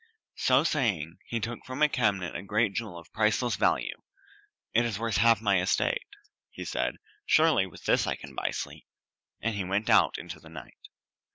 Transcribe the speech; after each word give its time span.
So 0.37 0.63
saying, 0.63 1.19
he 1.27 1.39
took 1.39 1.59
from 1.63 1.83
a 1.83 1.87
cabinet 1.87 2.35
a 2.35 2.41
great 2.41 2.73
jewel 2.73 2.97
of 2.97 3.13
priceless 3.13 3.55
value. 3.55 3.93
"It 4.73 4.83
is 4.83 4.97
worth 4.97 5.17
half 5.17 5.41
my 5.41 5.61
estate," 5.61 6.07
he 6.49 6.65
said. 6.65 6.95
"Surely 7.27 7.67
with 7.67 7.83
this 7.83 8.07
I 8.07 8.15
can 8.15 8.33
buy 8.33 8.49
sleep." 8.49 8.87
And 9.41 9.53
he 9.53 9.63
went 9.63 9.91
out 9.91 10.17
into 10.17 10.39
the 10.39 10.49
night. 10.49 10.87